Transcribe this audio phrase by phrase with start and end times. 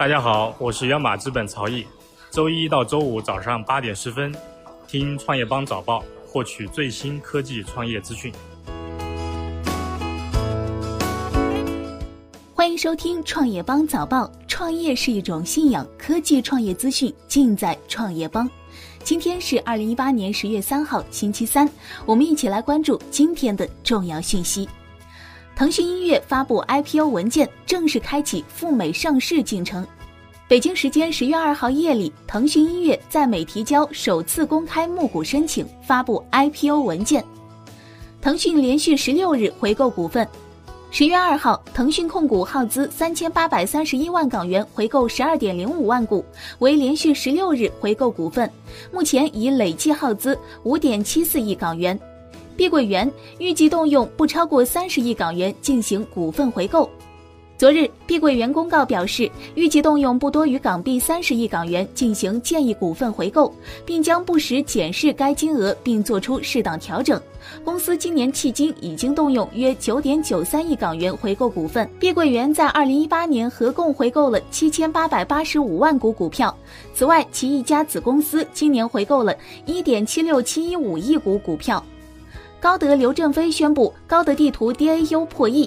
[0.00, 1.86] 大家好，我是央马资本曹毅。
[2.30, 4.34] 周一到周五早上八点十分，
[4.88, 8.32] 听创业邦早报，获取最新科技创业资讯。
[12.54, 14.32] 欢迎收听创业邦早报。
[14.48, 18.48] 创业是一种信仰，科技创业资讯尽在创业邦。
[19.04, 21.68] 今天是二零一八年十月三号，星期三，
[22.06, 24.66] 我们一起来关注今天的重要讯息。
[25.60, 29.86] 腾讯音乐发布 IPO 文件，正式开启赴美上市进程。
[30.48, 37.22] 北京时间十月二号夜里，腾讯音乐在美提交首次公开募股申请，发布 IPO 文件。
[38.22, 40.26] 腾讯连续十六日回购股份。
[40.90, 46.24] 十月二号，腾讯控股耗资三千八百三十一万港元回购十二点零五万股，
[46.60, 48.50] 为连续十六日回购股份，
[48.90, 52.00] 目前已累计耗资五点七四亿港元。
[52.56, 56.88] 碧桂园预计动用不超过三十亿港元进行股份回购。
[57.56, 67.20] 昨日，碧桂园公告表示，预计动用不多于港币三十亿港元进行建议股份回购，并将不时检视该金额并做出适当调整。
[67.62, 71.86] 公司今年迄今已经动用约九点九三亿港元回购股份。
[71.98, 76.56] 碧桂园在二零一八年合共回购了七千八百八十五万股股票。
[76.94, 81.84] 此外，其一家子公司今年回购了一点七六七一五亿股股票。
[82.60, 85.66] 高德刘振飞宣布，高德地图 DAU 破亿。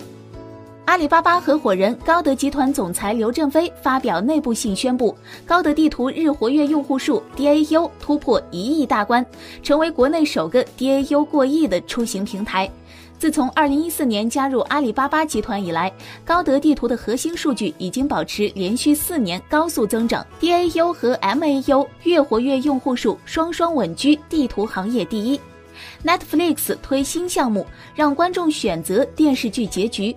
[0.86, 9.26] 阿里巴巴合伙人、高德集团总裁刘振飞发表内部信宣布，高德地图日活跃用户数 DAU 突破一亿大关，
[9.64, 12.70] 成为国内首个 DAU 过亿的出行平台。
[13.18, 15.92] 自从2014年加入阿里巴巴集团以来，
[16.24, 25.40] 高德地图的核心数据已经保持连续四年高速增长，DAU 和 MAU 月活跃用户数双双稳居地图行业第一。
[26.04, 30.16] Netflix 推新项目，让观众选择电视剧结局。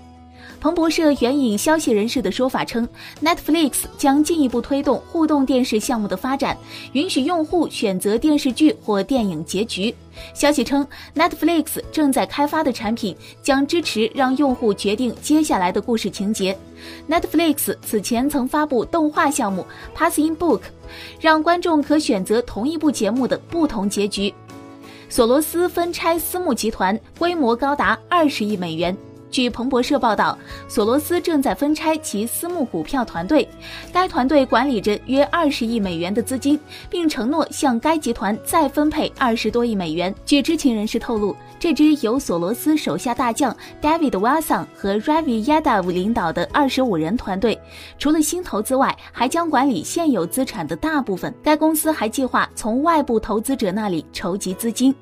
[0.58, 2.88] 彭博社援引消息人士的说法称
[3.22, 6.56] ，Netflix 将进一步推动互动电视项目的发展，
[6.92, 9.94] 允许用户选择电视剧或电影结局。
[10.32, 16.56] 消息称，Netflix 正在开发的产品将支持让用户决定接下来的故事情节。
[17.08, 20.62] Netflix 此前曾发布动画项目 Pass in Book，
[21.20, 24.32] 让观众可选择同一部节目的不同结局。
[25.08, 28.96] 索罗斯分拆私募集团，规模高达二十亿美元。
[29.36, 33.46] 据彭博社报道，索罗斯正在分拆其私募股票团队，
[33.92, 36.58] 该团队管理着约二十亿美元的资金，
[36.88, 40.14] 并承诺向该集团再分配二十多亿美元。
[40.24, 47.60] 据知情人士透露，这支由索罗斯手下大将 David Watson 和 Ravi Yadav 领导的二十五人团队，
[47.98, 51.34] 除了新投资外，还将管理现有资产的大部分。
[51.42, 54.94] 该公司还计划从外部投资者那里筹集资金。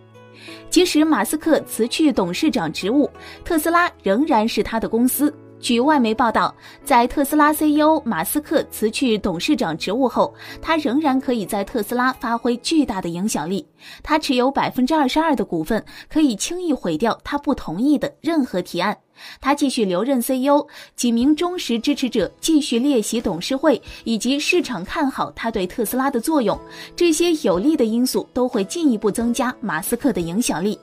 [0.70, 3.10] 即使马斯克辞去董事长职务，
[3.44, 5.34] 特斯拉仍然是他的公司。
[5.64, 6.54] 据外媒报道，
[6.84, 13.66] 在特斯拉 CEO 马斯克辞去董事长职务后，他仍然可以在特斯拉发挥巨大的影响力。
[14.02, 18.94] 他持有百分之二十二的股份，可以轻易毁掉他不同意的任何提案。
[19.40, 20.66] 他继续留任 CEO，
[20.96, 26.60] 几名忠实支持者继续列席董事会，以及市场看好他对特斯拉的作用。
[26.94, 30.78] 这些有利的因素都会进一步增加马斯克的影响力。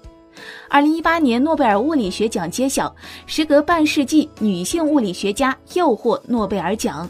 [0.70, 2.94] 二零一八年诺贝尔物理学奖揭晓，
[3.26, 7.10] 时隔半世纪，女性物理学家又获诺贝尔奖。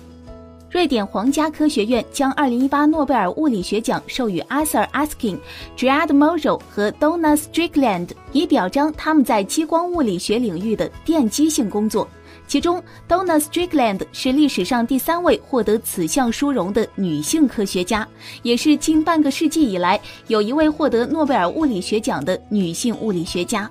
[0.69, 5.37] 瑞典皇家科学院将二零一八诺贝尔物理学奖授予 Arthur Askin、
[5.75, 12.07] Jad Morrow 和 Donna Strickland，以表彰他们在激光物理学领域的奠基性工作。
[12.47, 18.07] 其中，Donna Strickland 是历史上第三位获得此项殊荣的女性科学家，
[18.43, 23.69] 也是近半个世纪以来有一位获得诺贝尔物理学奖的女性物理学家。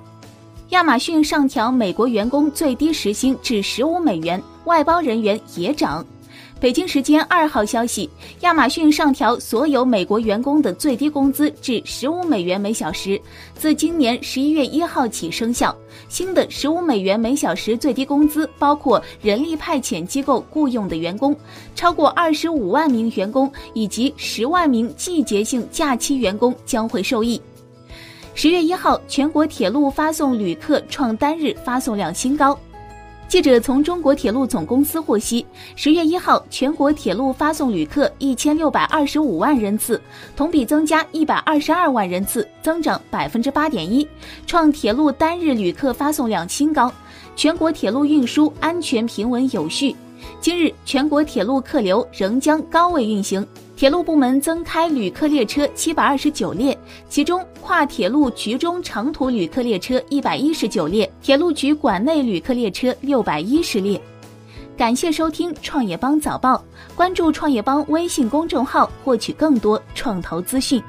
[0.70, 6.06] 亚马逊上调美国员工最低时薪至十五美元，外包人员也涨。
[6.60, 8.08] 北京时间二号消息，
[8.40, 13.18] 亚马逊上调所有美国员工的最低工资至十五美元每小时，
[13.54, 15.74] 自今年十一月一号起生效。
[16.10, 21.34] 新的十五美元每小时最低工资包括人力派遣机构雇佣的员工，
[21.74, 27.40] 超过二十五万名员工以及十万名季节性假期员工将会受益。
[28.34, 32.58] 十月一号，全国铁路发送旅客创单日发送量新高。
[33.30, 35.46] 记者从中国铁路总公司获悉，
[35.76, 40.02] 十月一号，全国铁路发送旅客一千六百二十五万人次，
[40.34, 44.04] 同比增加一百二十二万人次，增长百分之八点一，
[44.48, 46.92] 创铁路单日旅客发送量新高。
[47.36, 49.94] 全国铁路运输安全平稳有序。
[50.40, 53.46] 今日，全国铁路客流仍将高位运行。
[53.80, 56.78] 铁路部门增开旅客列车七百二十九列，
[57.08, 63.98] 其中跨铁路局中长途旅客列车一百一十九列，铁路局管内旅客列车六百一十列。
[64.76, 66.62] 感谢收听创业邦早报，
[66.94, 70.82] 关注创业邦微信公众号，获取更多创投资讯。